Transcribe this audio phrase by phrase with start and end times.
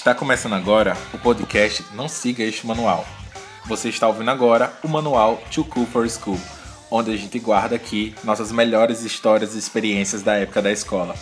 [0.00, 3.04] Está começando agora o podcast Não Siga Este Manual.
[3.66, 6.40] Você está ouvindo agora o manual Too Cool for School,
[6.90, 11.14] onde a gente guarda aqui nossas melhores histórias e experiências da época da escola.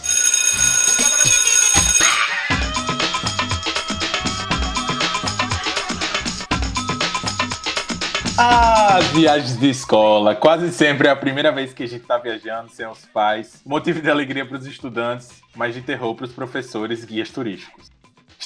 [8.38, 10.36] Ah, viagens de escola.
[10.36, 13.60] Quase sempre é a primeira vez que a gente está viajando sem os pais.
[13.66, 17.97] Motivo de alegria para os estudantes, mas de terror para os professores e guias turísticos.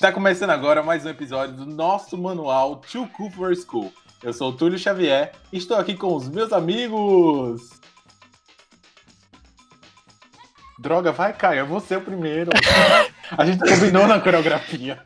[0.02, 3.92] Está começando agora mais um episódio do nosso manual Too Cool for School.
[4.20, 7.70] Eu sou o Túlio Xavier e estou aqui com os meus amigos.
[10.80, 12.50] Droga, vai, Caio, é você o primeiro.
[13.38, 15.00] A gente combinou na coreografia.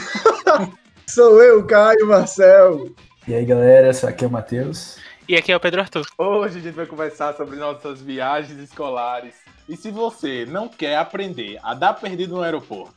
[1.06, 2.94] Sou eu, Caio Marcel.
[3.28, 4.96] E aí, galera, aqui é o Matheus.
[5.28, 6.06] E aqui é o Pedro Arthur.
[6.16, 9.34] Hoje a gente vai conversar sobre nossas viagens escolares.
[9.68, 12.94] E se você não quer aprender a dar perdido no aeroporto,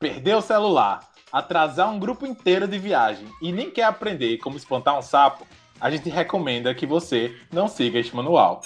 [0.00, 4.98] perder o celular, atrasar um grupo inteiro de viagem e nem quer aprender como espantar
[4.98, 5.46] um sapo,
[5.78, 8.62] a gente recomenda que você não siga este manual.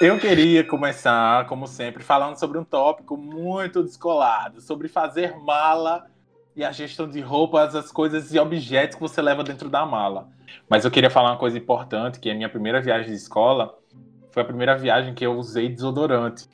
[0.00, 6.06] Eu queria começar, como sempre, falando sobre um tópico muito descolado, sobre fazer mala
[6.56, 10.28] e a gestão de roupas, as coisas e objetos que você leva dentro da mala.
[10.66, 13.74] Mas eu queria falar uma coisa importante, que a minha primeira viagem de escola
[14.34, 16.48] foi a primeira viagem que eu usei desodorante.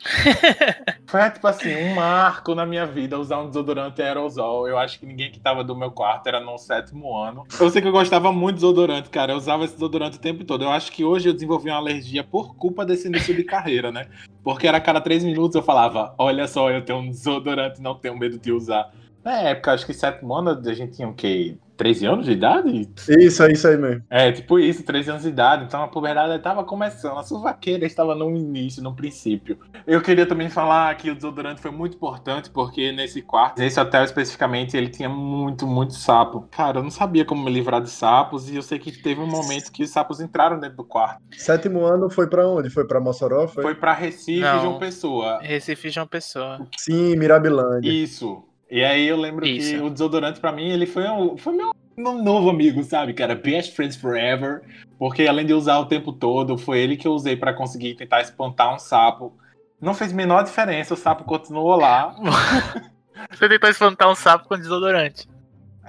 [1.08, 4.68] foi tipo assim, um marco na minha vida usar um desodorante aerosol.
[4.68, 7.46] Eu acho que ninguém que tava do meu quarto era no sétimo ano.
[7.58, 9.32] Eu sei que eu gostava muito de desodorante, cara.
[9.32, 10.62] Eu usava esse desodorante o tempo todo.
[10.62, 14.08] Eu acho que hoje eu desenvolvi uma alergia por culpa desse início de carreira, né?
[14.44, 17.94] Porque era a cada três minutos eu falava: Olha só, eu tenho um desodorante, não
[17.94, 18.92] tenho medo de usar.
[19.24, 21.56] Na época, acho que sétimo ano a gente tinha o quê?
[21.80, 22.90] 13 anos de idade?
[23.08, 24.04] Isso, é isso aí mesmo.
[24.10, 25.64] É, tipo isso, 13 anos de idade.
[25.64, 29.58] Então a puberdade estava começando, a suvaqueira estava no início, no princípio.
[29.86, 34.04] Eu queria também falar que o desodorante foi muito importante, porque nesse quarto, nesse hotel
[34.04, 36.46] especificamente, ele tinha muito, muito sapo.
[36.50, 39.26] Cara, eu não sabia como me livrar de sapos, e eu sei que teve um
[39.26, 41.22] momento que os sapos entraram dentro do quarto.
[41.34, 42.68] Sétimo ano foi para onde?
[42.68, 43.48] Foi para Mossoró?
[43.48, 45.38] Foi, foi para Recife e João Pessoa.
[45.40, 46.60] Recife João Pessoa.
[46.76, 47.90] Sim, Mirabilândia.
[47.90, 48.49] Isso.
[48.70, 49.70] E aí eu lembro Isso.
[49.70, 53.34] que o desodorante para mim, ele foi, um, foi meu um novo amigo, sabe, cara?
[53.34, 54.62] Best Friends Forever.
[54.98, 58.20] Porque além de usar o tempo todo, foi ele que eu usei para conseguir tentar
[58.20, 59.36] espantar um sapo.
[59.80, 62.14] Não fez menor diferença, o sapo continuou lá.
[63.30, 65.28] Você tentou espantar um sapo com desodorante.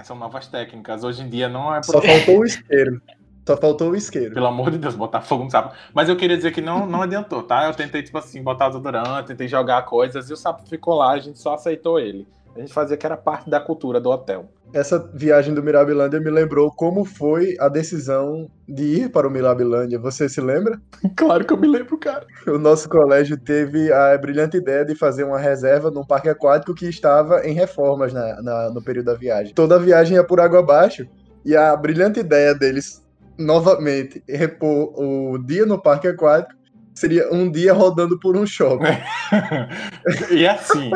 [0.02, 1.04] São novas técnicas.
[1.04, 1.82] Hoje em dia não é.
[1.82, 3.00] Só faltou o isqueiro.
[3.46, 4.34] Só faltou o isqueiro.
[4.34, 5.74] Pelo amor de Deus, botar fogo no sapo.
[5.94, 7.66] Mas eu queria dizer que não, não adiantou, tá?
[7.66, 11.12] Eu tentei, tipo assim, botar o desodorante, tentei jogar coisas e o sapo ficou lá,
[11.12, 12.26] a gente só aceitou ele.
[12.54, 14.50] A gente fazia que era parte da cultura do hotel.
[14.74, 19.98] Essa viagem do Mirabilândia me lembrou como foi a decisão de ir para o Mirabilândia.
[19.98, 20.80] Você se lembra?
[21.16, 22.26] Claro que eu me lembro, cara.
[22.46, 26.86] O nosso colégio teve a brilhante ideia de fazer uma reserva num parque aquático que
[26.86, 29.54] estava em reformas na, na, no período da viagem.
[29.54, 31.06] Toda a viagem ia por água abaixo
[31.44, 33.04] e a brilhante ideia deles,
[33.38, 36.60] novamente, repor o dia no parque aquático
[36.94, 38.84] seria um dia rodando por um shopping.
[40.30, 40.90] e assim,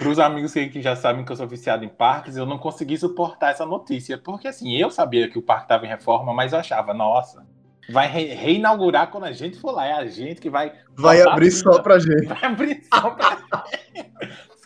[0.00, 2.96] para os amigos que, já sabem que eu sou viciado em parques, eu não consegui
[2.96, 4.16] suportar essa notícia.
[4.16, 7.46] Porque assim, eu sabia que o parque estava em reforma, mas eu achava, nossa,
[7.90, 9.86] vai re reinaugurar quando a gente for lá.
[9.86, 10.72] É a gente que vai.
[10.96, 12.24] Vai abrir só pra gente.
[12.24, 13.36] Vai abrir só pra
[13.94, 14.10] gente.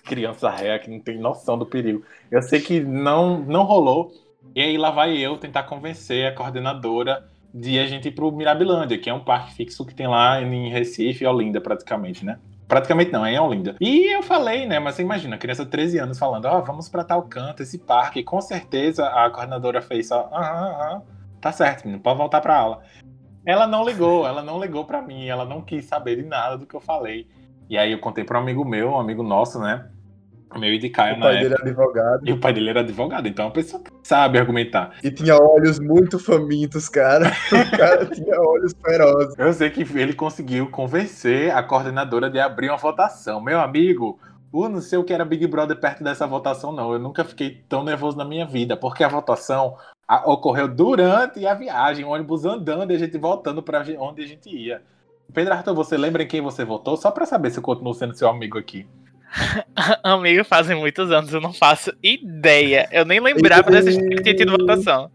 [0.04, 2.04] Criança ré que não tem noção do perigo.
[2.30, 4.12] Eu sei que não, não rolou.
[4.54, 8.98] E aí lá vai eu tentar convencer a coordenadora de a gente ir pro Mirabilândia,
[8.98, 12.38] que é um parque fixo que tem lá em Recife e Olinda, praticamente, né?
[12.66, 13.76] Praticamente não, é em Olinda.
[13.80, 14.78] E eu falei, né?
[14.78, 17.78] Mas você imagina, criança de 13 anos falando, ó, oh, vamos pra tal canto, esse
[17.78, 18.20] parque.
[18.20, 21.02] E com certeza a coordenadora fez só, aham, aham,
[21.40, 22.82] tá certo, menino, pode voltar pra aula.
[23.46, 26.66] Ela não ligou, ela não ligou pra mim, ela não quis saber de nada do
[26.66, 27.28] que eu falei.
[27.68, 29.90] E aí eu contei pra um amigo meu, um amigo nosso, né?
[30.58, 32.28] Meu e de Caio o pai dele era advogado.
[32.28, 34.94] E o pai dele era advogado, então é uma pessoa que sabe argumentar.
[35.02, 37.32] E tinha olhos muito famintos, cara.
[37.74, 39.34] O cara tinha olhos ferozes.
[39.38, 43.40] Eu sei que ele conseguiu convencer a coordenadora de abrir uma votação.
[43.40, 44.18] Meu amigo,
[44.52, 46.92] eu não sei o que era Big Brother perto dessa votação, não.
[46.92, 49.76] Eu nunca fiquei tão nervoso na minha vida, porque a votação
[50.24, 54.48] ocorreu durante a viagem, o ônibus andando e a gente voltando para onde a gente
[54.50, 54.82] ia.
[55.32, 56.96] Pedro Arthur, você lembra em quem você votou?
[56.96, 58.86] Só para saber se eu continuo sendo seu amigo aqui.
[60.02, 62.88] Amigo, fazem muitos anos, eu não faço ideia.
[62.92, 65.10] Eu nem lembrava dessa que tinha tido votação.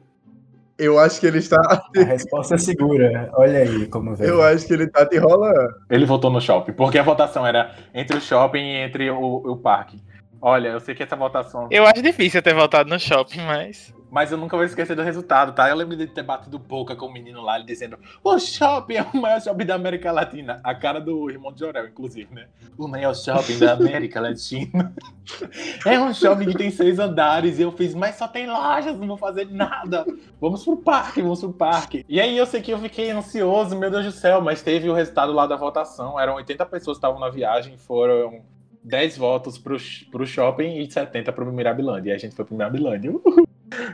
[0.78, 1.60] Eu acho que ele está.
[1.98, 3.30] A resposta é segura.
[3.34, 4.30] Olha aí como veio.
[4.30, 5.74] Eu acho que ele tá te enrolando.
[5.90, 9.58] Ele votou no shopping, porque a votação era entre o shopping e entre o, o
[9.58, 10.02] parque.
[10.42, 11.68] Olha, eu sei que essa votação.
[11.70, 13.94] Eu acho difícil ter votado no shopping, mas.
[14.12, 15.70] Mas eu nunca vou esquecer do resultado, tá?
[15.70, 19.04] Eu lembro de ter batido boca com o menino lá, ele dizendo: O shopping é
[19.14, 20.60] o maior shopping da América Latina.
[20.64, 22.48] A cara do irmão de Jorel, inclusive, né?
[22.78, 24.94] O maior shopping da América Latina.
[25.86, 27.60] é um shopping que tem seis andares.
[27.60, 30.06] E eu fiz, mas só tem lojas, não vou fazer nada.
[30.42, 32.04] Vamos pro parque, vamos pro parque.
[32.10, 34.94] E aí eu sei que eu fiquei ansioso, meu Deus do céu, mas teve o
[34.94, 36.20] resultado lá da votação.
[36.20, 38.42] Eram 80 pessoas que estavam na viagem, foram
[38.84, 39.78] 10 votos pro,
[40.10, 42.12] pro shopping e 70 pro Mirabilândia.
[42.12, 43.12] E a gente foi pro Mirabilândia.
[43.12, 43.48] Uhul.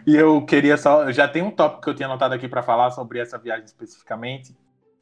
[0.06, 1.12] E eu queria só.
[1.12, 4.56] Já tenho um tópico que eu tinha anotado aqui para falar sobre essa viagem especificamente.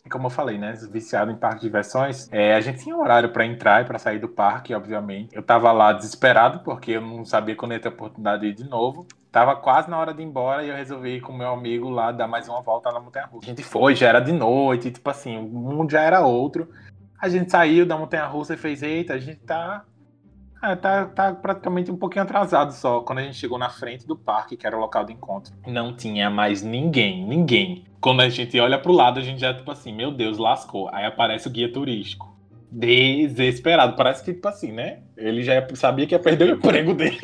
[0.09, 0.73] Como eu falei, né?
[0.91, 2.27] Viciado em parque de diversões.
[2.31, 5.33] É, a gente tinha um horário para entrar e para sair do parque, obviamente.
[5.33, 8.69] Eu tava lá desesperado, porque eu não sabia quando ia ter oportunidade de ir de
[8.69, 9.07] novo.
[9.31, 12.11] Tava quase na hora de ir embora e eu resolvi ir com meu amigo lá
[12.11, 13.45] dar mais uma volta na Montanha Russa.
[13.45, 16.69] A gente foi, já era de noite, tipo assim, o mundo já era outro.
[17.19, 19.85] A gente saiu da Montanha Russa e fez, eita, a gente tá
[20.63, 23.01] é, tá, tá praticamente um pouquinho atrasado só.
[23.01, 25.93] Quando a gente chegou na frente do parque, que era o local do encontro, não
[25.93, 27.83] tinha mais ninguém, ninguém.
[27.99, 30.89] Quando a gente olha pro lado, a gente já, tipo assim, meu Deus, lascou.
[30.93, 32.33] Aí aparece o guia turístico.
[32.71, 33.97] Desesperado.
[33.97, 34.99] Parece que, tipo assim, né?
[35.17, 37.19] Ele já sabia que ia perder o emprego dele.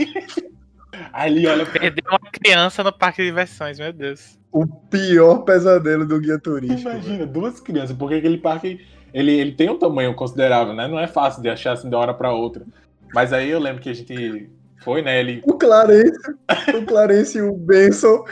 [1.14, 1.66] Aí ele olha.
[1.66, 4.38] Perdeu uma criança no parque de diversões, meu Deus.
[4.52, 6.90] O pior pesadelo do guia turístico.
[6.90, 8.86] Imagina, duas crianças, porque aquele parque.
[9.14, 10.88] Ele, ele tem um tamanho considerável, né?
[10.88, 12.64] Não é fácil de achar assim de uma hora pra outra.
[13.14, 14.50] Mas aí eu lembro que a gente
[14.84, 15.20] foi, né?
[15.20, 15.42] Ele...
[15.46, 16.18] O Clarence,
[16.76, 18.24] o Clarence e o Benson,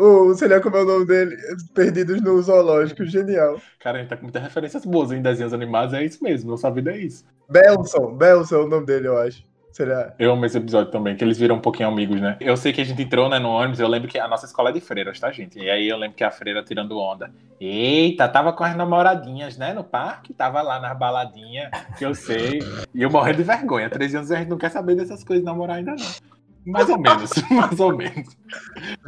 [0.00, 1.36] o, sei lá como é o nome dele,
[1.74, 3.60] perdidos no zoológico, genial.
[3.78, 6.70] Cara, a gente tá com muitas referências boas em desenhos animados, é isso mesmo, nossa
[6.70, 7.24] vida é isso.
[7.48, 9.45] Belson, Belson é o nome dele, eu acho.
[9.76, 10.14] Será?
[10.18, 12.38] Eu amo esse episódio também, que eles viram um pouquinho amigos, né?
[12.40, 14.70] Eu sei que a gente entrou né, no ônibus, eu lembro que a nossa escola
[14.70, 15.58] é de freiras, tá, gente?
[15.58, 17.30] E aí eu lembro que a freira tirando onda.
[17.60, 21.68] Eita, tava com as namoradinhas, né, no parque, tava lá nas baladinhas,
[21.98, 22.60] que eu sei.
[22.94, 23.90] E eu morrendo de vergonha.
[23.90, 26.72] 13 anos a gente não quer saber dessas coisas de namorar ainda não.
[26.72, 28.34] Mais ou menos, mais ou menos.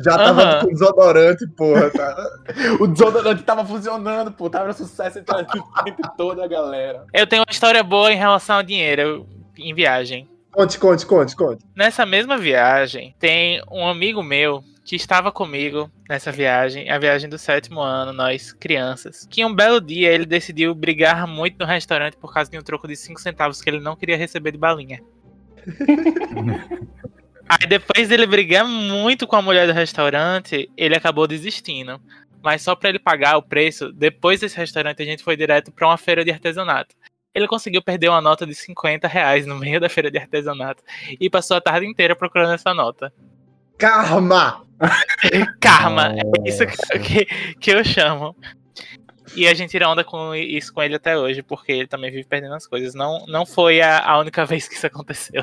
[0.05, 0.61] Já tava uhum.
[0.61, 2.31] com desodorante, porra, tá?
[2.79, 5.35] o desodorante tava funcionando, pô, tava sucesso entre,
[5.87, 7.07] entre toda a galera.
[7.15, 9.27] Eu tenho uma história boa em relação ao dinheiro
[9.57, 10.29] em viagem.
[10.51, 11.65] Conte, conte, conte, conte.
[11.77, 17.37] Nessa mesma viagem, tem um amigo meu que estava comigo nessa viagem, a viagem do
[17.37, 19.27] sétimo ano, nós crianças.
[19.29, 22.89] Que um belo dia ele decidiu brigar muito no restaurante por causa de um troco
[22.89, 25.03] de 5 centavos que ele não queria receber de balinha.
[27.47, 32.01] Aí depois dele brigar muito com a mulher do restaurante, ele acabou desistindo.
[32.43, 35.87] Mas só para ele pagar o preço, depois desse restaurante a gente foi direto para
[35.87, 36.95] uma feira de artesanato
[37.35, 40.83] ele conseguiu perder uma nota de 50 reais no meio da feira de artesanato
[41.21, 43.13] e passou a tarde inteira procurando essa nota.
[43.79, 44.65] Karma!
[45.61, 46.21] Karma, Nossa.
[46.21, 46.67] é isso
[47.01, 48.35] que, que, eu chamo.
[49.37, 52.25] E a gente tira onda com isso com ele até hoje, porque ele também vive
[52.25, 52.95] perdendo as coisas.
[52.95, 55.43] Não, não foi a, a única vez que isso aconteceu.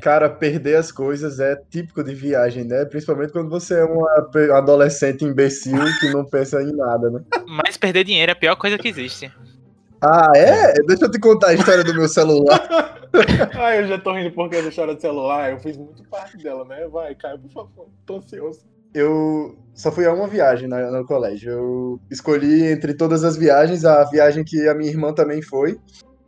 [0.00, 2.86] Cara, perder as coisas é típico de viagem, né?
[2.86, 7.20] Principalmente quando você é um adolescente imbecil que não pensa em nada, né?
[7.46, 9.30] Mas perder dinheiro é a pior coisa que existe.
[10.02, 10.72] Ah, é?
[10.86, 13.08] Deixa eu te contar a história do meu celular.
[13.58, 16.64] ah, eu já tô rindo porque a história do celular, eu fiz muito parte dela,
[16.64, 16.88] né?
[16.88, 17.88] Vai, Caio, por favor.
[18.06, 18.60] Tô ansioso.
[18.94, 21.52] Eu só fui a uma viagem no, no colégio.
[21.52, 25.78] Eu escolhi entre todas as viagens a viagem que a minha irmã também foi,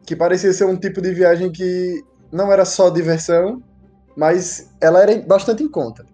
[0.06, 3.62] que parecia ser um tipo de viagem que não era só diversão,
[4.16, 6.04] mas ela era bastante em conta.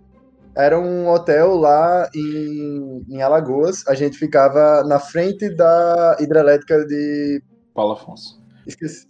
[0.58, 3.86] Era um hotel lá em, em Alagoas.
[3.86, 7.40] A gente ficava na frente da hidrelétrica de.
[7.72, 8.42] Paulo Afonso.
[8.66, 9.06] Esqueci.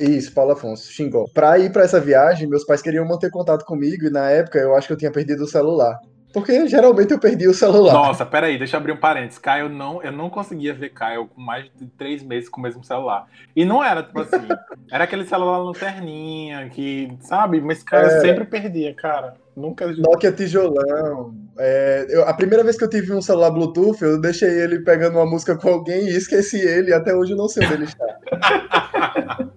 [0.00, 1.26] Isso, Paulo Afonso, Xingó.
[1.34, 4.74] Pra ir para essa viagem, meus pais queriam manter contato comigo e na época eu
[4.74, 5.98] acho que eu tinha perdido o celular.
[6.32, 7.94] Porque geralmente eu perdi o celular.
[7.94, 9.38] Nossa, peraí, deixa eu abrir um parênteses.
[9.38, 12.84] Caio não, eu não conseguia ver Caio com mais de três meses com o mesmo
[12.84, 13.26] celular.
[13.54, 14.46] E não era, tipo assim,
[14.90, 17.60] era aquele celular lanterninha, que, sabe?
[17.60, 18.20] Mas Caio é...
[18.20, 19.34] sempre perdia, cara.
[19.56, 19.86] Nunca.
[19.86, 21.34] Nokia tijolão.
[21.58, 25.16] É, eu, a primeira vez que eu tive um celular Bluetooth, eu deixei ele pegando
[25.16, 27.84] uma música com alguém e esqueci ele, e até hoje eu não sei onde ele
[27.84, 28.06] está.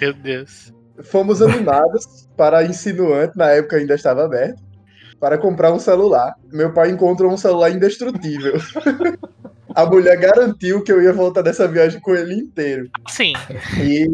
[0.00, 0.72] Meu Deus.
[1.02, 4.70] Fomos animados para insinuante, na época ainda estava aberto
[5.20, 6.34] para comprar um celular.
[6.50, 8.54] Meu pai encontrou um celular indestrutível.
[9.74, 12.90] A mulher garantiu que eu ia voltar dessa viagem com ele inteiro.
[13.08, 13.34] Sim.
[13.80, 14.04] E,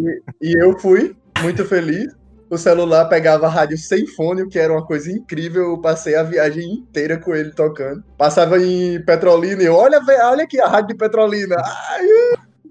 [0.43, 2.13] e eu fui muito feliz.
[2.49, 5.71] O celular pegava rádio sem fone, o que era uma coisa incrível.
[5.71, 8.05] Eu passei a viagem inteira com ele tocando.
[8.17, 11.57] Passava em Petrolina e eu, olha, olha aqui a rádio de Petrolina.
[11.59, 12.07] Ai,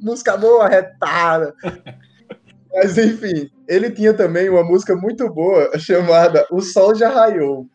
[0.02, 1.54] música boa, retada.
[2.74, 7.68] Mas enfim, ele tinha também uma música muito boa chamada O Sol Já Raiou.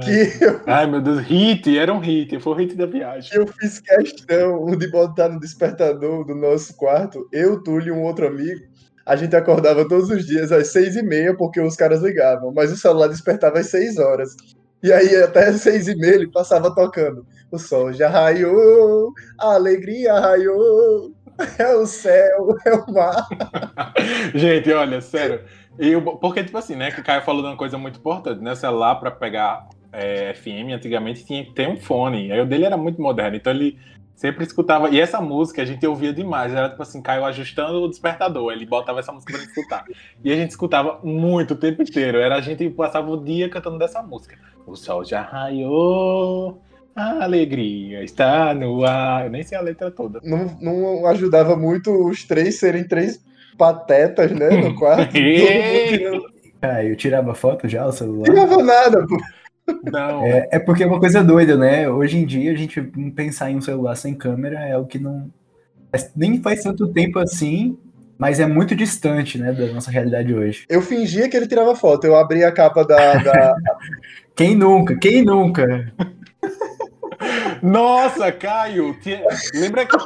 [0.00, 0.60] Que eu...
[0.66, 3.30] Ai, meu Deus, hit, era um hit, foi o hit da viagem.
[3.34, 8.26] Eu fiz questão de botar no despertador do nosso quarto, eu, Túlio e um outro
[8.26, 8.60] amigo.
[9.04, 12.72] A gente acordava todos os dias às seis e meia, porque os caras ligavam, mas
[12.72, 14.34] o celular despertava às seis horas.
[14.82, 17.26] E aí até seis e meia ele passava tocando.
[17.50, 21.12] O sol já raiou, a alegria raiou,
[21.58, 23.28] é o céu, é o mar.
[24.34, 25.40] Gente, olha, sério.
[25.78, 28.52] Eu, porque, tipo assim, né, que o Caio falou de uma coisa muito importante, né?
[28.52, 32.30] O celular para pegar é, FM, antigamente tinha que ter um fone.
[32.30, 33.78] Aí o dele era muito moderno, então ele
[34.22, 34.88] sempre escutava.
[34.88, 36.54] E essa música a gente ouvia demais.
[36.54, 38.52] Era tipo assim, Caio ajustando o despertador.
[38.52, 39.84] Ele botava essa música pra escutar.
[40.24, 42.18] E a gente escutava muito o tempo inteiro.
[42.18, 44.38] Era a gente passava o dia cantando dessa música.
[44.64, 46.62] O sol já raiou.
[46.94, 49.24] A alegria está no ar.
[49.24, 50.20] Eu nem sei a letra toda.
[50.22, 53.20] Não, não ajudava muito os três serem três
[53.58, 54.50] patetas, né?
[54.50, 55.12] No quarto.
[55.12, 58.24] Todo mundo Ah, eu tirava foto já, o celular.
[58.24, 59.16] tirava nada, pô.
[59.84, 60.24] Não.
[60.26, 61.88] É, é porque é uma coisa doida, né?
[61.88, 62.80] Hoje em dia, a gente
[63.14, 65.30] pensar em um celular sem câmera é o que não.
[66.16, 67.76] Nem faz tanto tempo assim,
[68.18, 70.64] mas é muito distante, né, da nossa realidade hoje.
[70.68, 72.04] Eu fingia que ele tirava foto.
[72.06, 73.14] Eu abri a capa da.
[73.16, 73.54] da-
[74.34, 74.96] Quem nunca?
[74.96, 75.92] Quem nunca?
[77.62, 78.96] Nossa, Caio!
[79.54, 79.96] Lembra que.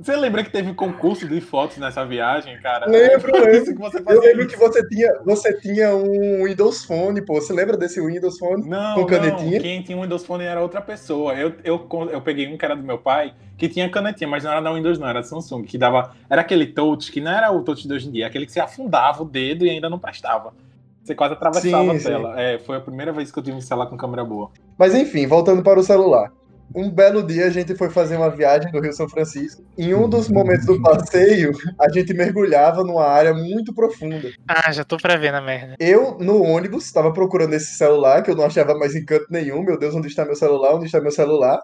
[0.00, 2.86] Você lembra que teve concurso de fotos nessa viagem, cara?
[2.86, 3.50] Lembro, lembro.
[3.56, 4.50] isso que você Eu fazia lembro isso.
[4.50, 7.34] que você tinha, você tinha um Windows Phone, pô.
[7.34, 8.68] Você lembra desse Windows Phone?
[8.68, 9.52] Não, com canetinha?
[9.52, 11.34] não, quem tinha um Windows Phone era outra pessoa.
[11.34, 14.52] Eu, eu, eu peguei um que era do meu pai, que tinha canetinha, mas não
[14.52, 16.14] era da Windows, não, era da Samsung, que dava.
[16.30, 18.60] Era aquele touch, que não era o touch de hoje em dia, aquele que você
[18.60, 20.52] afundava o dedo e ainda não prestava.
[21.02, 22.06] Você quase atravessava Sim, a sim.
[22.06, 22.40] tela.
[22.40, 24.50] É, foi a primeira vez que eu tive um celular com câmera boa.
[24.76, 26.30] Mas enfim, voltando para o celular.
[26.74, 29.64] Um belo dia a gente foi fazer uma viagem do Rio São Francisco.
[29.76, 34.30] Em um dos momentos do passeio, a gente mergulhava numa área muito profunda.
[34.46, 35.76] Ah, já tô prevendo a merda.
[35.80, 39.62] Eu, no ônibus, estava procurando esse celular, que eu não achava mais em canto nenhum.
[39.62, 40.74] Meu Deus, onde está meu celular?
[40.74, 41.58] Onde está meu celular?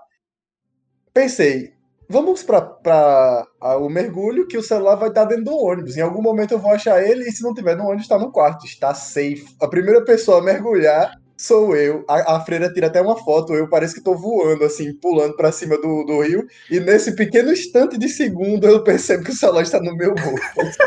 [1.13, 1.75] Pensei,
[2.09, 3.47] vamos para
[3.79, 5.97] o mergulho, que o celular vai estar dentro do ônibus.
[5.97, 8.33] Em algum momento eu vou achar ele, e se não tiver no ônibus, está no
[8.33, 8.65] quarto.
[8.65, 9.45] Está safe.
[9.61, 12.05] A primeira pessoa a mergulhar sou eu.
[12.09, 13.55] A, a freira tira até uma foto.
[13.55, 16.47] Eu parece que estou voando, assim, pulando para cima do, do rio.
[16.71, 20.79] E nesse pequeno instante de segundo, eu percebo que o celular está no meu bolso.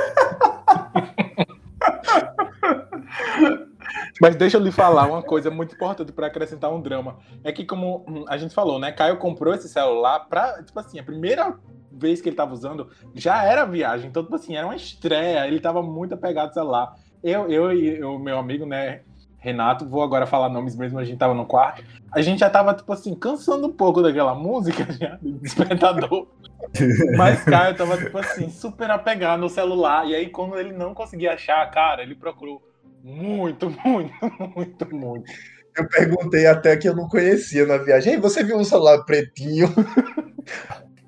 [4.19, 7.17] Mas deixa eu lhe falar uma coisa muito importante para acrescentar um drama.
[7.43, 8.91] É que, como hum, a gente falou, né?
[8.91, 11.57] Caio comprou esse celular pra, tipo assim, a primeira
[11.91, 14.09] vez que ele tava usando já era viagem.
[14.09, 15.47] Então, tipo assim, era uma estreia.
[15.47, 16.95] Ele tava muito apegado ao celular.
[17.23, 19.01] Eu, eu e o meu amigo, né,
[19.47, 21.81] Renato, vou agora falar nomes mesmo, a gente tava no quarto.
[22.11, 26.27] A gente já tava, tipo assim, cansando um pouco daquela música, já, do despertador.
[27.15, 30.05] Mas Caio tava, tipo assim, super apegado no celular.
[30.05, 32.61] E aí, quando ele não conseguia achar, cara, ele procurou
[33.01, 34.13] muito, muito,
[34.53, 35.31] muito, muito.
[35.77, 38.13] Eu perguntei até que eu não conhecia na viagem.
[38.13, 39.73] Ei, você viu um celular pretinho?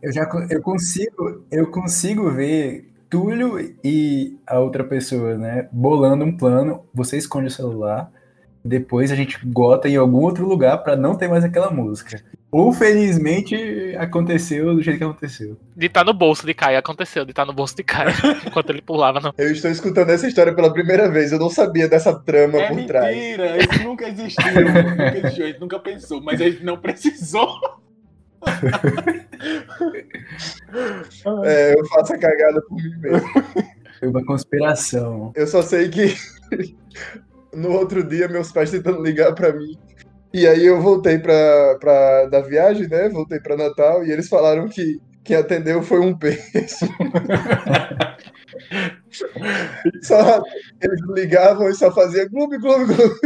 [0.02, 6.38] Eu já eu consigo, eu consigo ver Túlio e a outra pessoa, né, bolando um
[6.38, 6.86] plano.
[6.94, 8.12] Você esconde o celular,
[8.64, 12.22] depois a gente gota em algum outro lugar pra não ter mais aquela música.
[12.52, 13.56] Ou felizmente
[13.98, 15.56] aconteceu do jeito que aconteceu.
[15.76, 18.12] De estar no bolso de Caio, aconteceu, de estar no bolso de Caio,
[18.46, 19.34] enquanto ele pulava no.
[19.38, 21.32] Eu estou escutando essa história pela primeira vez.
[21.32, 23.16] Eu não sabia dessa trama É por trás.
[23.16, 27.50] mentira, isso nunca existiu, nunca existiu, a gente nunca pensou, mas a gente não precisou.
[31.44, 33.30] É, eu faço a cagada por mim mesmo.
[34.00, 35.32] Foi uma conspiração.
[35.36, 36.16] Eu só sei que
[37.54, 39.78] no outro dia meus pais tentando ligar pra mim.
[40.34, 43.10] E aí eu voltei pra, pra, da viagem, né?
[43.10, 46.86] Voltei pra Natal e eles falaram que quem atendeu foi um peixe.
[50.02, 50.44] Só,
[50.82, 53.20] eles ligavam e só fazia gloob, gloob, gloob.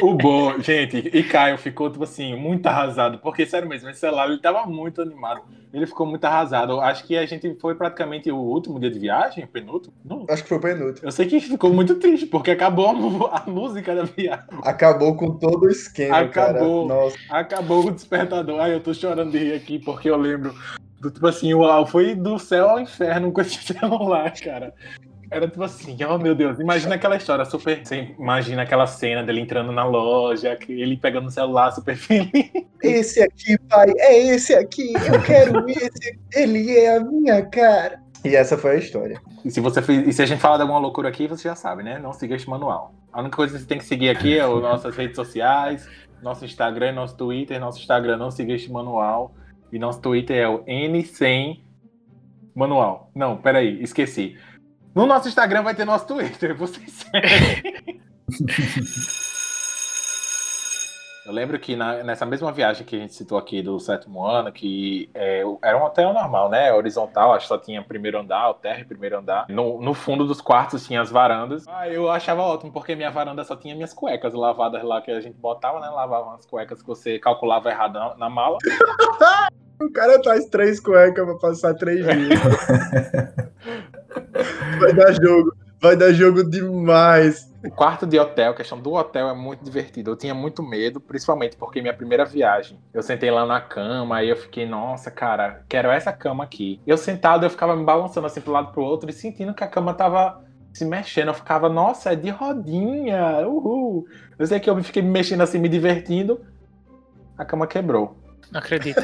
[0.00, 4.28] O bom, gente, e Caio ficou, tipo assim, muito arrasado, porque, sério mesmo, esse celular,
[4.28, 6.80] ele tava muito animado, ele ficou muito arrasado.
[6.80, 9.92] Acho que a gente foi praticamente o último dia de viagem, penúltimo?
[10.04, 10.24] Não.
[10.28, 11.06] Acho que foi o penúltimo.
[11.06, 14.44] Eu sei que ficou muito triste, porque acabou a, a música da viagem.
[14.62, 16.86] Acabou com todo o esquema, Acabou.
[16.88, 17.02] cara.
[17.02, 17.16] Nossa.
[17.30, 18.60] Acabou o despertador.
[18.60, 20.54] Ai, eu tô chorando de rir aqui, porque eu lembro
[21.02, 24.72] do tipo assim, uau, foi do céu ao inferno com esse celular, cara.
[25.28, 27.84] Era tipo assim, oh meu Deus, imagina aquela história super.
[27.84, 32.52] Você imagina aquela cena dele entrando na loja, ele pegando o celular super feliz.
[32.82, 34.92] Esse aqui, pai, é esse aqui.
[34.92, 36.18] Eu quero esse.
[36.34, 38.00] Ele é a minha cara.
[38.24, 39.20] E essa foi a história.
[39.44, 41.56] E se, você fez, e se a gente falar de alguma loucura aqui, você já
[41.56, 41.98] sabe, né?
[41.98, 42.94] Não siga este manual.
[43.12, 45.88] A única coisa que você tem que seguir aqui é as nossas redes sociais,
[46.22, 47.58] nosso Instagram, nosso Twitter.
[47.58, 49.34] Nosso Instagram não siga este manual.
[49.72, 51.62] E nosso Twitter é o N100
[52.54, 53.10] Manual.
[53.14, 54.38] Não, peraí, esqueci.
[54.94, 57.06] No nosso Instagram vai ter nosso Twitter, vocês.
[61.24, 64.50] Eu lembro que na- nessa mesma viagem que a gente citou aqui do sétimo ano,
[64.50, 66.72] que é, era um hotel normal, né?
[66.72, 69.46] Horizontal, acho que só tinha primeiro andar, o terra e primeiro andar.
[69.48, 71.64] No, no fundo dos quartos tinha as varandas.
[71.68, 75.20] Ah, eu achava ótimo, porque minha varanda só tinha minhas cuecas lavadas lá que a
[75.20, 75.88] gente botava, né?
[75.88, 78.58] Lavava as cuecas que você calculava errado na, na mala.
[79.84, 82.40] O cara traz três cuecas pra passar três dias.
[84.78, 85.54] Vai dar jogo.
[85.80, 87.52] Vai dar jogo demais.
[87.64, 90.12] O quarto de hotel, a questão do hotel é muito divertido.
[90.12, 94.28] Eu tinha muito medo, principalmente porque minha primeira viagem, eu sentei lá na cama, aí
[94.28, 96.80] eu fiquei, nossa, cara, quero essa cama aqui.
[96.86, 99.68] Eu sentado, eu ficava me balançando assim pro lado pro outro e sentindo que a
[99.68, 100.40] cama tava
[100.72, 101.28] se mexendo.
[101.28, 104.06] Eu ficava, nossa, é de rodinha, uhul.
[104.38, 106.40] Eu sei que eu fiquei me mexendo assim, me divertindo.
[107.36, 108.21] A cama quebrou.
[108.52, 109.00] Não acredito.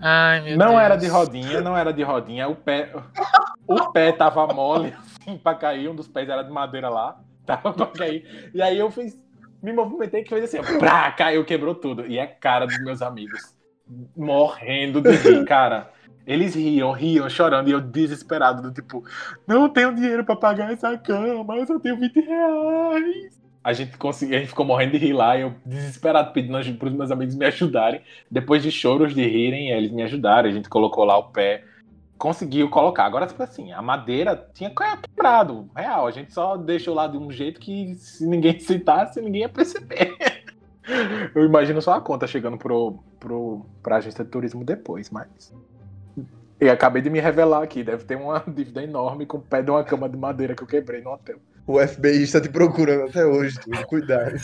[0.00, 0.80] Ai, meu não Deus.
[0.80, 2.46] era de rodinha, não era de rodinha.
[2.46, 2.92] O pé,
[3.66, 5.88] o pé tava mole assim pra cair.
[5.88, 8.50] Um dos pés era de madeira lá, tava pra cair.
[8.52, 9.18] E aí eu fiz,
[9.62, 12.06] me movimentei que fez assim, ó, prá, caiu, quebrou tudo.
[12.06, 13.54] E é cara dos meus amigos
[14.16, 15.90] morrendo de rir, cara.
[16.26, 19.04] Eles riam, riam, chorando, e eu desesperado, do tipo,
[19.46, 23.43] não tenho dinheiro pra pagar essa cama, eu só tenho 20 reais.
[23.64, 26.92] A gente conseguiu, a gente ficou morrendo de rir lá, eu desesperado pedindo ajuda pros
[26.92, 28.02] meus amigos me ajudarem.
[28.30, 31.64] Depois de choros de rirem, eles me ajudaram, a gente colocou lá o pé,
[32.18, 33.04] conseguiu colocar.
[33.04, 36.06] Agora, tipo assim, a madeira tinha quebrado, real.
[36.06, 40.14] A gente só deixou lá de um jeito que se ninguém citasse, ninguém ia perceber.
[41.34, 45.54] Eu imagino só a conta chegando pro, pro, pra agência de turismo depois, mas.
[46.60, 49.70] E acabei de me revelar aqui, deve ter uma dívida enorme com o pé de
[49.70, 51.38] uma cama de madeira que eu quebrei no hotel.
[51.66, 53.86] O FBI está te procurando até hoje, tudo.
[53.86, 54.36] Cuidado.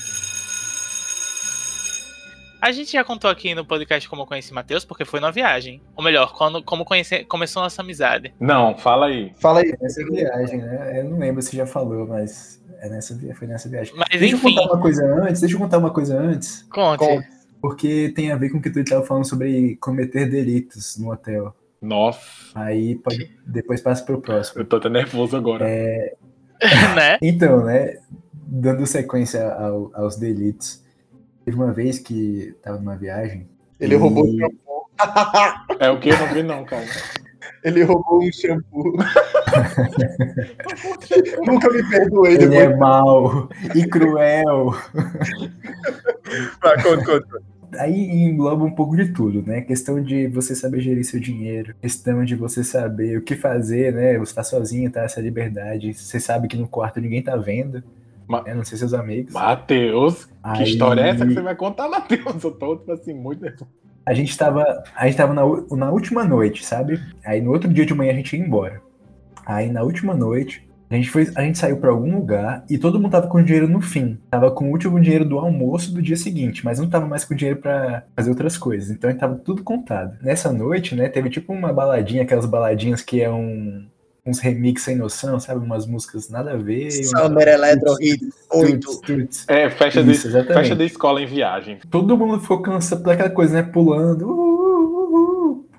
[2.60, 5.80] A gente já contou aqui no podcast como eu conheci Matheus, porque foi numa viagem.
[5.96, 8.34] Ou melhor, quando, como conhece, começou nossa amizade.
[8.38, 9.32] Não, fala aí.
[9.38, 9.74] Fala aí.
[9.80, 11.00] Nessa viagem, né?
[11.00, 13.94] Eu não lembro se já falou, mas é nessa, foi nessa viagem.
[13.96, 16.98] Mas Deixa eu enfim, contar uma coisa antes, deixa eu contar uma coisa antes, conte.
[16.98, 17.28] Conte.
[17.62, 21.54] porque tem a ver com o que tu estava falando sobre cometer delitos no hotel.
[21.80, 22.20] Nossa,
[22.54, 24.60] Aí pode, depois passa pro próximo.
[24.60, 25.66] eu tô até nervoso agora.
[26.94, 27.18] né?
[27.22, 27.98] Então, né,
[28.34, 30.82] dando sequência ao- aos delitos,
[31.44, 33.48] teve uma vez que tava numa viagem.
[33.78, 34.86] Ele e- roubou um shampoo.
[35.78, 36.84] É o que eu não vi, não, cara.
[37.64, 38.92] Ele roubou um shampoo.
[41.46, 42.70] Nunca me perdoei Ele depois.
[42.70, 44.70] é mau e cruel.
[46.62, 47.42] Vai, conta, conta.
[47.78, 49.60] Aí engloba um pouco de tudo, né?
[49.60, 54.18] Questão de você saber gerir seu dinheiro, questão de você saber o que fazer, né?
[54.18, 55.02] Você tá sozinho, tá?
[55.02, 55.94] Essa liberdade.
[55.94, 57.82] Você sabe que no quarto ninguém tá vendo.
[58.26, 58.54] Ma- né?
[58.54, 59.32] Não sei seus amigos.
[59.32, 62.42] Matheus, que Aí- história é essa que você vai contar, Matheus?
[62.44, 63.66] Eu tô, tipo assim, muito.
[64.06, 65.42] A gente tava, a gente tava na,
[65.76, 67.00] na última noite, sabe?
[67.24, 68.80] Aí no outro dia de manhã a gente ia embora.
[69.44, 72.98] Aí na última noite, a gente, foi, a gente saiu pra algum lugar e todo
[72.98, 74.18] mundo tava com dinheiro no fim.
[74.30, 77.34] Tava com o último dinheiro do almoço do dia seguinte, mas não tava mais com
[77.34, 78.90] dinheiro pra fazer outras coisas.
[78.90, 80.16] Então a gente tava tudo contado.
[80.22, 83.86] Nessa noite, né, teve tipo uma baladinha, aquelas baladinhas que é um.
[84.26, 85.64] Uns remix sem noção, sabe?
[85.64, 86.88] Umas músicas nada a ver.
[86.90, 89.00] e uma- Summer Electro Hit Tuts, 8.
[89.00, 89.44] tuts.
[89.48, 90.52] É, de, Isso, exatamente.
[90.58, 91.78] festa de escola em viagem.
[91.90, 93.62] todo mundo ficou cansado daquela coisa, né?
[93.62, 94.26] Pulando,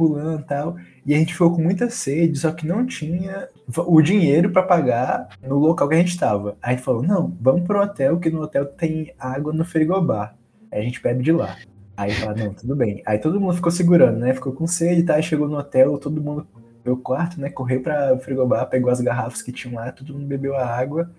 [0.02, 0.76] pulando e tal.
[1.06, 5.30] E a gente ficou com muita sede, só que não tinha o dinheiro para pagar
[5.44, 6.58] no local que a gente estava.
[6.62, 10.36] Aí a gente falou: não, vamos pro hotel, que no hotel tem água no frigobar.
[10.72, 11.56] Aí a gente bebe de lá.
[11.96, 13.04] Aí fala, não, tudo bem.
[13.06, 14.34] Aí todo mundo ficou segurando, né?
[14.34, 15.18] Ficou com sede e tal.
[15.18, 16.48] Aí chegou no hotel, todo mundo
[16.84, 17.50] meu quarto, né?
[17.50, 21.12] Correu pra frigobar, pegou as garrafas que tinham lá, todo mundo bebeu a água.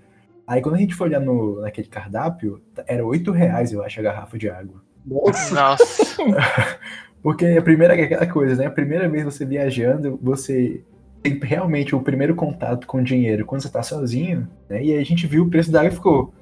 [0.44, 4.02] Aí quando a gente foi olhar no, naquele cardápio, era 8 reais, eu acho, a
[4.02, 4.82] garrafa de água.
[5.06, 6.16] Nossa, Nossa.
[7.22, 8.66] Porque a primeira é aquela coisa, né?
[8.66, 10.82] A primeira vez você viajando, você
[11.22, 14.82] tem realmente o primeiro contato com o dinheiro quando você tá sozinho, né?
[14.84, 16.34] E aí a gente viu o preço da água e ficou.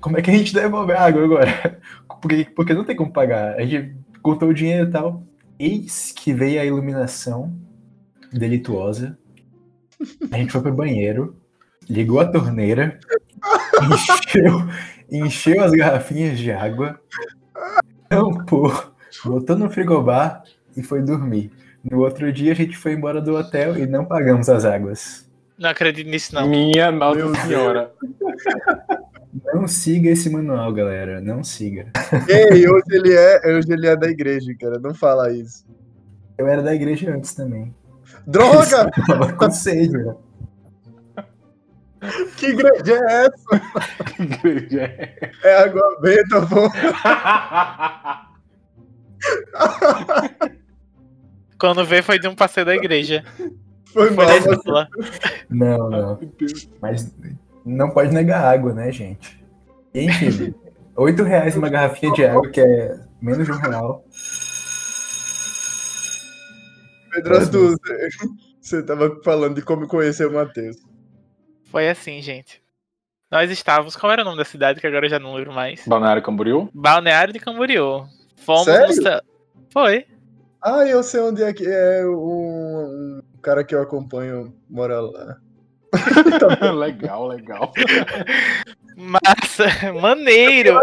[0.00, 1.80] Como é que a gente devolve a água agora?
[2.20, 3.54] Porque, porque não tem como pagar.
[3.54, 5.22] A gente contou o dinheiro e tal.
[5.58, 7.56] Eis que veio a iluminação
[8.30, 9.18] delituosa.
[10.30, 11.34] A gente foi pro banheiro,
[11.88, 13.00] ligou a torneira,
[13.90, 14.68] encheu,
[15.10, 17.00] encheu as garrafinhas de água,
[18.08, 18.70] tampou,
[19.24, 20.42] botou no frigobar
[20.76, 21.50] e foi dormir.
[21.82, 25.28] No outro dia a gente foi embora do hotel e não pagamos as águas.
[25.58, 26.48] Não acredito nisso, não.
[26.48, 27.46] Minha Nossa.
[27.46, 27.92] Senhora.
[29.54, 31.20] Não siga esse manual, galera.
[31.20, 31.86] Não siga.
[32.28, 34.78] Ei, hoje ele, é, hoje ele é da igreja, cara.
[34.78, 35.64] Não fala isso.
[36.38, 37.74] Eu era da igreja antes também.
[38.26, 38.90] Droga!
[39.06, 40.14] Tava com sede, né?
[42.36, 43.60] que igreja é essa?
[44.16, 45.30] Que igreja é?
[45.44, 46.70] É água benta, pô.
[51.58, 53.24] Quando vê, foi de um passeio da igreja.
[53.92, 54.26] Foi Foi mal.
[54.64, 54.88] da.
[55.50, 56.20] Não, não.
[56.80, 57.14] Mas
[57.64, 59.44] não pode negar água, né, gente?
[59.94, 60.54] Enfim,
[60.96, 64.04] 8 reais uma garrafinha de água, que é menos de um real.
[67.12, 67.34] Pedro
[68.60, 70.76] você tava falando de como conhecer o Matheus.
[71.64, 72.62] Foi assim, gente.
[73.30, 73.96] Nós estávamos.
[73.96, 75.86] Qual era o nome da cidade que agora eu já não lembro mais?
[75.86, 76.68] Balneário Camboriú?
[76.74, 78.06] Balneário de Camboriú.
[78.40, 78.88] Fomos Sério?
[78.88, 79.20] no ce-
[79.72, 80.06] Foi.
[80.62, 85.36] Ah, eu sei onde é que é um, um cara que eu acompanho mora lá.
[86.74, 87.72] legal, legal.
[88.96, 90.78] Massa, maneiro.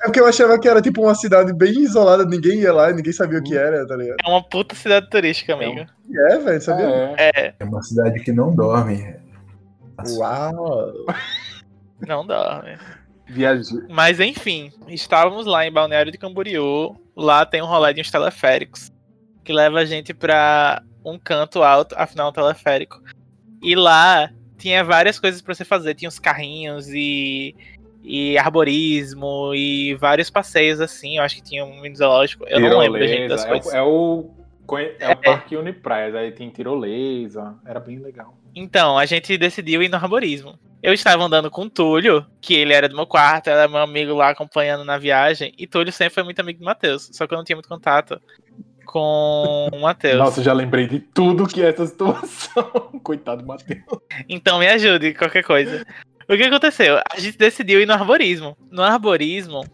[0.00, 3.12] É porque eu achava que era tipo uma cidade bem isolada, ninguém ia lá, ninguém
[3.12, 4.16] sabia o que era, tá ligado?
[4.24, 5.86] É uma puta cidade turística, amigo.
[6.28, 6.86] É, velho, sabia?
[7.16, 7.30] É.
[7.34, 9.14] É, É uma cidade que não dorme.
[10.18, 10.92] Uau!
[12.06, 12.76] não dorme.
[13.28, 13.78] Viajei.
[13.88, 16.96] Mas enfim, estávamos lá em Balneário de Camboriú.
[17.16, 18.90] Lá tem um rolê de uns teleféricos
[19.44, 23.02] que leva a gente pra um canto alto, afinal um teleférico.
[23.62, 27.54] E lá tinha várias coisas pra você fazer, tinha uns carrinhos e
[28.04, 31.18] e arborismo e vários passeios assim.
[31.18, 32.44] Eu acho que tinha um mini zoológico.
[32.48, 33.62] Eu não lembro gente, das Tirolesa.
[33.62, 33.74] coisas.
[33.74, 34.30] É, o-
[34.68, 35.12] é o, é É.
[35.12, 37.54] o Parque Unipraias, aí tem tirolesa.
[37.64, 38.34] Era bem legal.
[38.54, 40.58] Então, a gente decidiu ir no arborismo.
[40.82, 44.14] Eu estava andando com o Túlio, que ele era do meu quarto, era meu amigo
[44.14, 47.38] lá acompanhando na viagem, e Túlio sempre foi muito amigo do Matheus, só que eu
[47.38, 48.20] não tinha muito contato
[48.84, 50.18] com o Matheus.
[50.18, 52.64] Nossa, já lembrei de tudo que é essa situação.
[53.02, 53.80] Coitado do Matheus.
[54.28, 55.86] Então me ajude, qualquer coisa.
[56.28, 56.98] O que aconteceu?
[57.10, 58.56] A gente decidiu ir no arborismo.
[58.70, 59.64] No arborismo,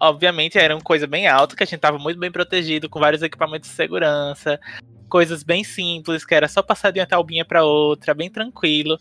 [0.00, 3.22] obviamente, era uma coisa bem alta, que a gente tava muito bem protegido, com vários
[3.22, 4.60] equipamentos de segurança,
[5.08, 8.98] coisas bem simples, que era só passar de uma talbinha pra outra, bem tranquilo.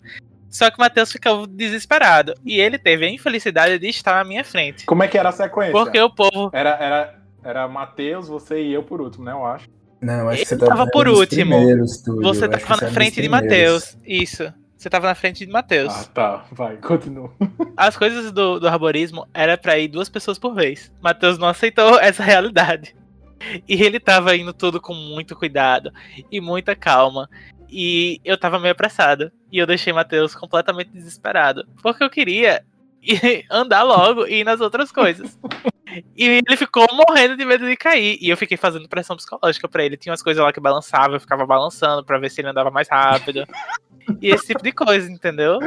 [0.49, 2.35] Só que o Matheus ficava desesperado.
[2.45, 4.85] E ele teve a infelicidade de estar na minha frente.
[4.85, 5.71] Como é que era a sequência?
[5.71, 6.51] Porque o povo.
[6.53, 9.31] Era, era, era Matheus, você e eu por último, né?
[9.31, 9.67] Eu acho.
[9.99, 11.55] Não, acho que você Ele tava tava por nos último.
[11.57, 12.21] primeiros, Túlio.
[12.21, 13.27] Você tava era na nos frente de.
[13.27, 13.97] Matheus.
[14.05, 14.53] Isso.
[14.83, 15.93] Você tava na frente de Matheus.
[15.93, 16.45] Ah, tá.
[16.51, 17.33] Vai, continua.
[17.77, 20.91] As coisas do, do arborismo era pra ir duas pessoas por vez.
[21.01, 22.93] Matheus não aceitou essa realidade.
[23.65, 25.89] E ele tava indo tudo com muito cuidado
[26.29, 27.29] e muita calma.
[27.69, 29.31] E eu tava meio apressado.
[29.49, 31.65] E eu deixei Matheus completamente desesperado.
[31.81, 32.65] Porque eu queria
[33.49, 35.39] andar logo e ir nas outras coisas.
[36.17, 38.17] E ele ficou morrendo de medo de cair.
[38.19, 39.95] E eu fiquei fazendo pressão psicológica pra ele.
[39.95, 42.89] Tinha umas coisas lá que balançavam, eu ficava balançando pra ver se ele andava mais
[42.89, 43.45] rápido.
[44.21, 45.59] E esse tipo de coisa, entendeu?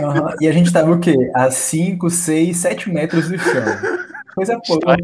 [0.00, 1.14] Aham, E a gente tava o quê?
[1.34, 3.64] A 5, 6, 7 metros do chão.
[4.34, 4.96] Coisa pouca.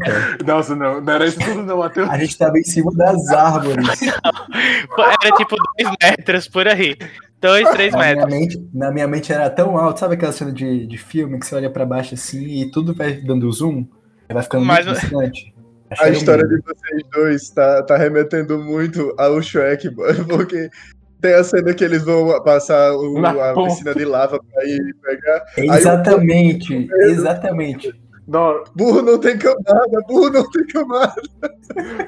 [0.45, 2.09] Nossa, não, não era isso tudo não, Matheus.
[2.09, 4.01] A gente tava em cima das árvores.
[4.01, 6.95] Era tipo dois metros por aí.
[7.39, 8.33] Dois, três Na minha, metros.
[8.39, 11.53] mente, na minha mente era tão alto, sabe aquela cena de, de filme que você
[11.55, 13.85] olha pra baixo assim e tudo vai dando zoom?
[14.31, 15.53] Vai ficando Mas- muito distante.
[15.91, 20.69] Acho A história um- de vocês dois tá, tá remetendo muito ao Shrek, mano, porque
[21.21, 23.69] tem a cena que eles vão passar o- a ponta.
[23.69, 25.45] piscina de lava pra ir pegar.
[25.57, 27.93] Exatamente, exatamente.
[28.27, 31.15] Não, Burro não tem camada, burro não tem camada.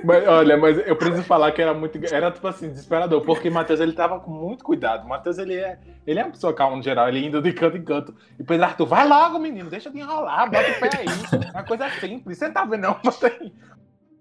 [0.03, 1.97] mas, olha, mas eu preciso falar que era muito.
[2.13, 5.07] Era tipo assim, desesperador, porque Matheus ele tava com muito cuidado.
[5.07, 7.83] Matheus ele é, ele é uma pessoa calma no geral, ele indo de canto em
[7.85, 8.13] canto.
[8.37, 11.05] E Pedro Arthur, vai logo, menino, deixa de enrolar, bota o pé aí.
[11.47, 12.37] É uma coisa simples.
[12.37, 12.97] Você tá vendo, não?
[13.01, 13.53] Bota aí.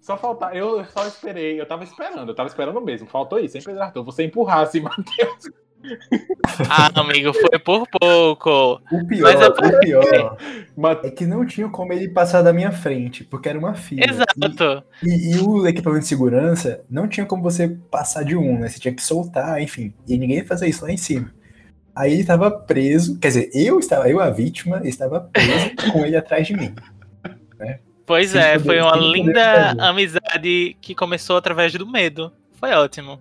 [0.00, 3.06] Só faltar, eu só esperei, eu tava esperando, eu tava esperando mesmo.
[3.08, 4.04] Faltou isso, hein, Pedro Arthur?
[4.04, 5.50] Você empurrasse Matheus.
[6.68, 8.80] Ah, amigo, foi por pouco.
[8.90, 10.36] O pior, Mas é o pior
[11.04, 14.04] é que não tinha como ele passar da minha frente, porque era uma fila.
[14.04, 14.84] Exato.
[15.04, 18.68] E, e o equipamento de segurança não tinha como você passar de um, né?
[18.68, 19.94] Você tinha que soltar, enfim.
[20.06, 21.32] E ninguém ia fazer isso lá em cima.
[21.94, 26.16] Aí ele estava preso, quer dizer, eu estava, eu a vítima, estava preso com ele
[26.16, 26.74] atrás de mim.
[28.08, 32.32] Pois é, poder- foi uma linda amizade que começou através do medo.
[32.58, 33.20] Foi ótimo.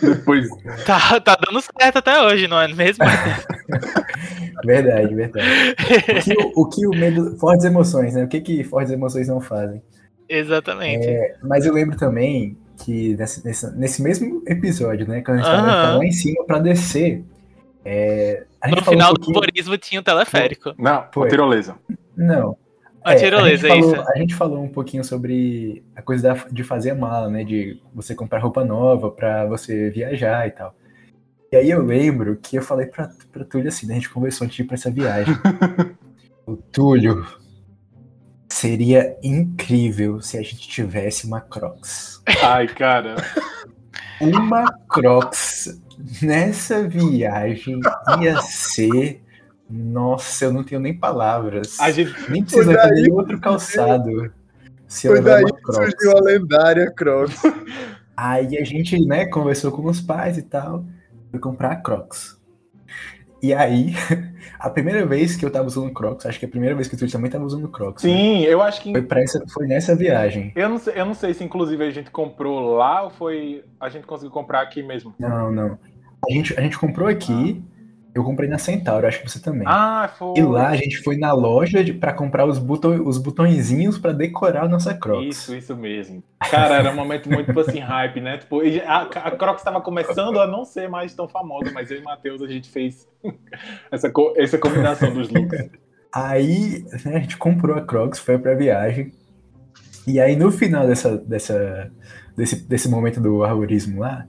[0.00, 0.48] Depois.
[0.86, 3.04] Tá, tá dando certo até hoje, não é mesmo?
[4.64, 5.46] Verdade, verdade.
[5.76, 7.36] O que o, o que o medo.
[7.38, 8.24] Fortes emoções, né?
[8.24, 9.82] O que, que fortes emoções não fazem?
[10.28, 11.06] Exatamente.
[11.42, 15.20] Mas eu lembro também que nesse, nesse, nesse mesmo episódio, né?
[15.20, 15.66] Quando a gente Aham.
[15.66, 17.22] tava lá em cima pra descer.
[17.84, 20.72] é, a gente No falou final um do pouquinho- arborismo tinha um teleférico.
[20.78, 21.28] Não, Foi.
[21.28, 21.76] tirolesa.
[22.16, 22.56] Não.
[23.04, 23.90] A É, tirolesa, a gente, isso.
[23.94, 27.44] falou, a gente falou um pouquinho sobre a coisa da- de fazer a mala, né?
[27.44, 30.74] De você comprar roupa nova pra você viajar e tal.
[31.52, 33.92] E aí eu lembro que eu falei pra, pra Túlio assim, né?
[33.92, 35.34] A gente conversou antes de ir pra essa viagem.
[36.46, 37.24] o Túlio,
[38.48, 42.22] seria incrível se a gente tivesse uma Crocs.
[42.42, 43.16] Ai, cara.
[44.20, 45.80] Uma Crocs
[46.22, 47.80] nessa viagem
[48.20, 49.22] ia ser.
[49.68, 51.78] Nossa, eu não tenho nem palavras.
[51.80, 52.12] A gente.
[52.30, 54.32] Nem precisa daí outro calçado.
[54.86, 57.42] Se Foi daí que surgiu a lendária Crocs.
[58.16, 60.84] Aí a gente, né, conversou com os pais e tal,
[61.30, 62.38] foi comprar a Crocs.
[63.42, 63.92] E aí,
[64.58, 67.12] a primeira vez que eu tava usando Crocs, acho que a primeira vez que Túlio
[67.12, 68.04] também tava usando Crocs.
[68.04, 68.10] né?
[68.10, 68.92] Sim, eu acho que.
[68.92, 70.52] Foi, pra essa, foi nessa viagem.
[70.54, 73.64] Eu não, sei, eu não sei se inclusive a gente comprou lá ou foi.
[73.80, 75.14] A gente conseguiu comprar aqui mesmo.
[75.18, 75.78] Não, não.
[76.26, 77.62] A gente, a gente comprou aqui,
[78.14, 79.64] eu comprei na Centauro, acho que você também.
[79.66, 80.38] Ah, foi.
[80.38, 84.64] E lá a gente foi na loja pra comprar os, botão, os botõezinhos pra decorar
[84.64, 85.36] a nossa Crocs.
[85.36, 86.22] Isso, isso mesmo.
[86.48, 88.38] Cara, era um momento muito tipo assim, hype, né?
[88.38, 92.00] Tipo, a, a Crocs estava começando a não ser mais tão famosa, mas eu e
[92.00, 93.08] o Matheus a gente fez
[93.90, 95.70] essa, essa combinação dos looks.
[96.14, 99.12] Aí né, a gente comprou a Crocs, foi pra viagem.
[100.06, 101.90] E aí no final dessa, dessa,
[102.36, 104.24] desse, desse momento do arborismo lá,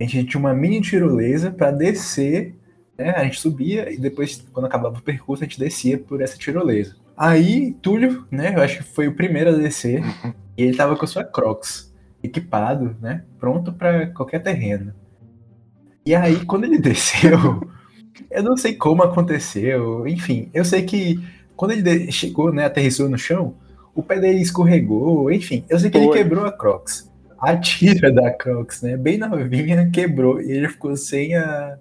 [0.00, 2.57] a gente tinha uma mini tirolesa pra descer.
[2.98, 6.36] Né, a gente subia e depois, quando acabava o percurso, a gente descia por essa
[6.36, 6.96] tirolesa.
[7.16, 10.02] Aí, Túlio, né, eu acho que foi o primeiro a descer,
[10.56, 14.92] e ele tava com a sua Crocs, equipado, né, pronto pra qualquer terreno.
[16.04, 17.70] E aí, quando ele desceu,
[18.28, 21.22] eu não sei como aconteceu, enfim, eu sei que
[21.54, 23.54] quando ele chegou, né, aterrissou no chão,
[23.94, 26.18] o pé dele escorregou, enfim, eu sei que ele Foi.
[26.18, 27.08] quebrou a Crocs.
[27.40, 31.78] A tira da Crocs, né, bem novinha, quebrou e ele ficou sem a,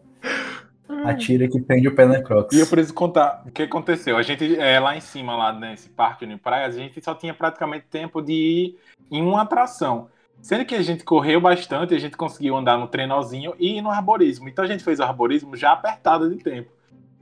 [0.89, 2.56] a tira que prende o pé na Crocs.
[2.56, 4.17] E eu preciso contar o que aconteceu.
[4.17, 7.34] A gente, é, lá em cima, lá nesse parque União Praia, a gente só tinha
[7.34, 8.80] praticamente tempo de ir
[9.12, 10.10] em uma atração.
[10.41, 13.89] Sendo que a gente correu bastante, a gente conseguiu andar no trenozinho e ir no
[13.89, 14.47] arborismo.
[14.47, 16.71] Então a gente fez o arborismo já apertado de tempo.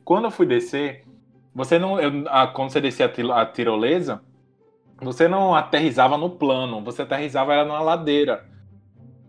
[0.03, 1.03] Quando eu fui descer,
[1.53, 1.99] você não.
[1.99, 4.21] eu- a- quando você descia a, tiro- a tirolesa,
[5.01, 8.45] você não aterrizava no plano, você aterrizava era numa ladeira.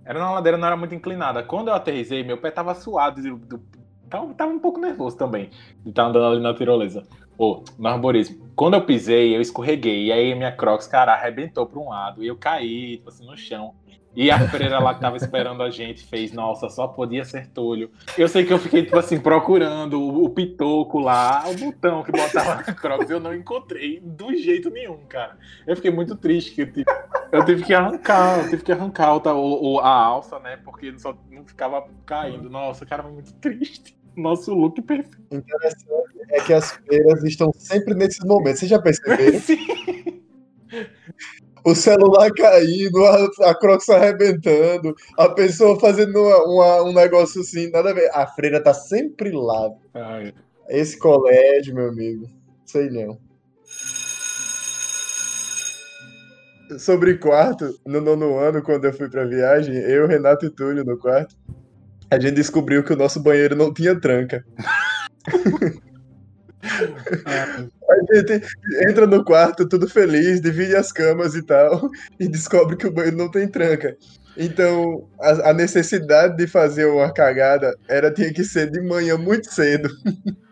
[0.04, 1.42] Era numa ladeira, não era muito inclinada.
[1.42, 3.22] Quando eu aterrisei, meu pé tava suado.
[3.22, 3.75] Do, do-
[4.08, 5.50] tava, tava um pouco nervoso também
[5.82, 7.06] de estar andando ali na tirolesa.
[7.38, 8.46] Ou no arborismo.
[8.54, 10.06] Quando eu pisei, eu escorreguei.
[10.06, 12.22] E aí minha Crocs, cara, arrebentou para um lado.
[12.24, 13.74] E eu caí, tipo assim, no chão.
[14.14, 17.90] E a freira lá que tava esperando a gente fez, nossa, só podia ser Túlio.
[18.16, 22.10] Eu sei que eu fiquei, tipo assim, procurando o, o pitoco lá, o botão que
[22.12, 23.10] botava na Crocs.
[23.10, 25.36] Eu não encontrei do jeito nenhum, cara.
[25.66, 26.86] Eu fiquei muito triste que eu tive,
[27.30, 30.56] eu tive que arrancar, eu tive que arrancar o- o- a alça, né?
[30.64, 32.48] Porque só não ficava caindo.
[32.48, 33.94] Nossa, cara, foi muito triste.
[34.16, 35.18] Nosso look perfeito.
[35.30, 35.86] Interessante
[36.30, 38.60] é que as feiras estão sempre nesses momentos.
[38.60, 39.38] Vocês já perceberam?
[39.40, 39.58] Sim.
[41.64, 47.70] O celular caindo, a, a Crocs arrebentando, a pessoa fazendo uma- uma- um negócio assim,
[47.70, 48.08] nada a ver.
[48.14, 49.70] A freira tá sempre lá.
[49.94, 50.32] Ai,
[50.68, 52.26] Esse colégio, meu amigo.
[52.64, 53.18] Sei não.
[56.78, 60.98] Sobre quarto, no nono ano, quando eu fui pra viagem, eu, Renato e Túlio no
[60.98, 61.36] quarto,
[62.10, 64.44] a gente descobriu que o nosso banheiro não tinha tranca.
[67.88, 68.42] A gente
[68.88, 71.88] entra no quarto, tudo feliz, divide as camas e tal,
[72.18, 73.96] e descobre que o banheiro não tem tranca.
[74.36, 79.52] Então, a, a necessidade de fazer uma cagada era tinha que ser de manhã muito
[79.52, 79.88] cedo,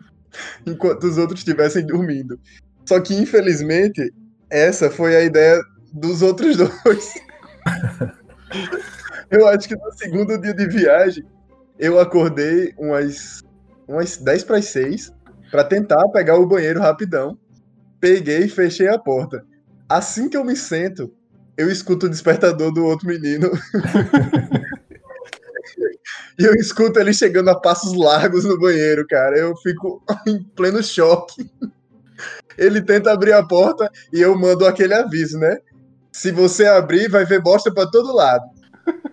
[0.65, 2.39] enquanto os outros estivessem dormindo.
[2.85, 4.13] Só que, infelizmente,
[4.49, 5.61] essa foi a ideia
[5.93, 7.13] dos outros dois.
[9.29, 11.23] Eu acho que no segundo dia de viagem,
[11.77, 13.43] eu acordei umas,
[13.87, 15.13] umas 10 para as 6
[15.51, 17.37] para tentar pegar o banheiro rapidão.
[17.99, 19.43] Peguei e fechei a porta.
[19.87, 21.13] Assim que eu me sento,
[21.57, 23.51] eu escuto o despertador do outro menino.
[26.37, 29.37] e eu escuto ele chegando a passos largos no banheiro, cara.
[29.37, 31.49] Eu fico em pleno choque.
[32.57, 35.57] Ele tenta abrir a porta e eu mando aquele aviso, né?
[36.11, 38.45] Se você abrir, vai ver bosta para todo lado.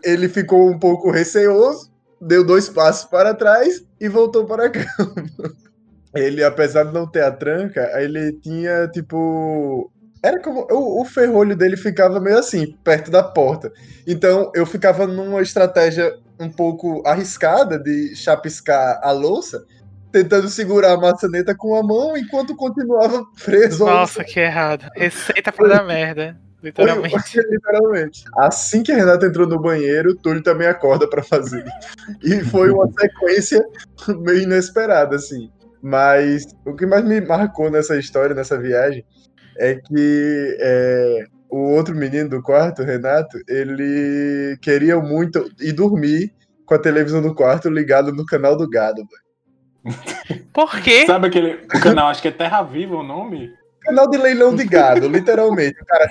[0.05, 1.92] Ele ficou um pouco receoso,
[2.23, 5.15] deu dois passos para trás e voltou para a cama.
[6.15, 9.91] Ele, apesar de não ter a tranca, ele tinha tipo.
[10.23, 10.67] Era como.
[10.71, 13.73] O, o ferrolho dele ficava meio assim, perto da porta.
[14.07, 19.65] Então eu ficava numa estratégia um pouco arriscada de chapiscar a louça,
[20.13, 24.91] tentando segurar a maçaneta com a mão enquanto continuava preso Nossa, que errado.
[24.95, 26.39] Receita pra dar merda.
[26.63, 27.33] Literalmente.
[27.33, 28.25] foi- Literalmente.
[28.39, 31.65] Assim que a Renata entrou no banheiro, o Túlio também acorda pra fazer.
[32.23, 33.65] E foi uma sequência
[34.21, 35.51] meio inesperada, assim.
[35.83, 39.05] Mas o que mais me marcou nessa história, nessa viagem,
[39.59, 46.33] é que é, o outro menino do quarto, Renato, ele queria muito ir dormir
[46.65, 49.03] com a televisão do quarto ligada no canal do gado.
[50.55, 51.05] Por quê?
[51.07, 53.53] Sabe aquele canal, acho que é Terra Viva o nome?
[53.85, 55.81] Canal de leilão de gado, literalmente.
[55.81, 56.09] O cara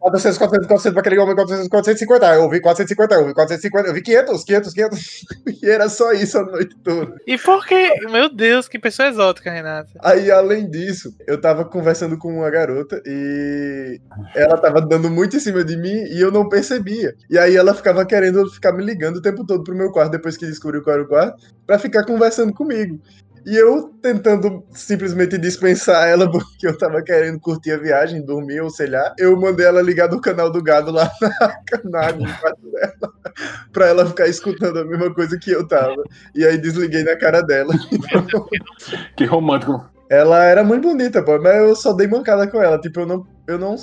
[0.00, 2.34] 400, 400, 400 para aquele homem, 400, 450.
[2.34, 5.26] Eu vi 450, eu vi 450, eu vi 500, 500, 500.
[5.62, 7.16] E era só isso a noite toda.
[7.26, 7.90] E por quê?
[8.10, 9.90] Meu Deus, que pessoa exótica, Renata.
[10.00, 14.00] Aí, além disso, eu tava conversando com uma garota e
[14.34, 17.14] ela tava dando muito em cima de mim e eu não percebia.
[17.28, 20.36] E aí ela ficava querendo ficar me ligando o tempo todo pro meu quarto, depois
[20.36, 23.00] que descobriu qual era o quarto, pra ficar conversando comigo.
[23.48, 28.68] E eu tentando simplesmente dispensar ela porque eu tava querendo curtir a viagem, dormir ou
[28.68, 31.10] sei lá, eu mandei ela ligar do canal do gado lá
[31.82, 33.12] na, na dela
[33.72, 36.02] pra ela ficar escutando a mesma coisa que eu tava.
[36.34, 37.74] E aí desliguei na cara dela.
[39.16, 39.88] Que romântico.
[40.10, 42.78] Ela era muito bonita, pô, mas eu só dei mancada com ela.
[42.78, 43.76] Tipo, eu não, eu não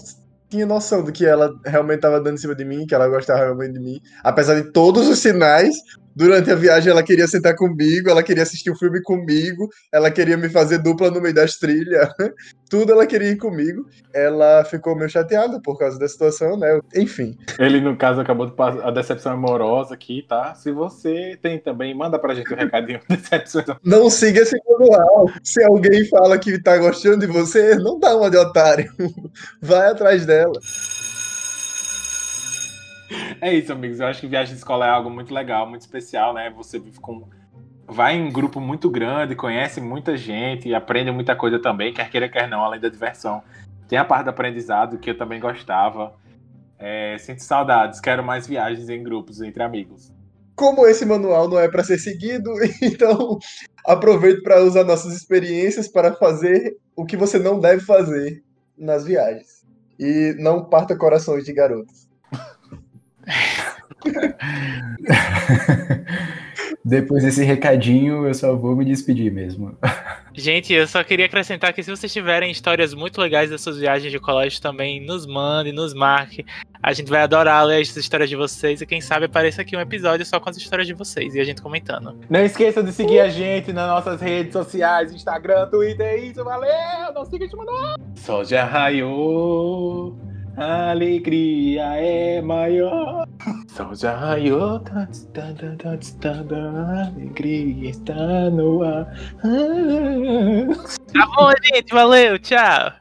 [0.50, 3.40] tinha noção do que ela realmente tava dando em cima de mim, que ela gostava
[3.40, 4.00] realmente de mim.
[4.24, 5.76] Apesar de todos os sinais,
[6.16, 10.10] durante a viagem ela queria sentar comigo, ela queria assistir o um filme comigo, ela
[10.10, 12.10] queria me fazer dupla no meio das trilhas.
[12.70, 13.86] Tudo ela queria ir comigo.
[14.14, 16.80] Ela ficou meio chateada por causa da situação, né?
[16.96, 17.38] Enfim.
[17.60, 20.56] Ele, no caso, acabou de passar a decepção amorosa aqui, tá?
[20.56, 23.78] Se você tem também, manda pra gente um recadinho de decepção.
[23.84, 25.30] Não siga esse manual.
[25.44, 28.92] Se alguém fala que tá gostando de você, não dá uma de otário.
[29.62, 30.60] Vai atrás dela.
[33.42, 34.00] É isso, amigos.
[34.00, 36.50] Eu acho que viagem de escola é algo muito legal, muito especial, né?
[36.56, 37.28] Você vive com.
[37.88, 42.48] Vai em grupo muito grande, conhece muita gente aprende muita coisa também, quer queira, quer
[42.48, 43.44] não, além da diversão.
[43.88, 46.14] Tem a parte do aprendizado que eu também gostava.
[46.80, 50.12] É, sinto saudades, quero mais viagens em grupos entre amigos.
[50.56, 53.38] Como esse manual não é para ser seguido, então
[53.86, 58.44] aproveito para usar nossas experiências para fazer o que você não deve fazer
[58.78, 59.64] nas viagens.
[60.00, 62.05] E não parta corações de garotos.
[66.84, 69.76] Depois desse recadinho, eu só vou me despedir mesmo.
[70.34, 74.12] Gente, eu só queria acrescentar que se vocês tiverem histórias muito legais das suas viagens
[74.12, 76.46] de colégio também, nos mande, nos marque.
[76.84, 79.80] A gente vai adorar ler as histórias de vocês e quem sabe apareça aqui um
[79.80, 82.20] episódio só com as histórias de vocês e a gente comentando.
[82.30, 86.70] Não esqueça de seguir a gente nas nossas redes sociais, Instagram, Twitter, isso, valeu!
[87.16, 87.96] Não siga de mandar!
[88.16, 90.16] Só já raiou.
[90.58, 93.28] A alegria é maior.
[93.68, 94.38] Sol já
[96.54, 99.06] a alegria está no ar.
[101.14, 102.94] Tá bom, gente, valeu, tchau.